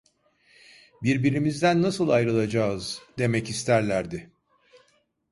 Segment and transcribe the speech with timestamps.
[1.03, 4.31] "Birbirimizden nasıl ayrılacağız?" demek isterlerdi.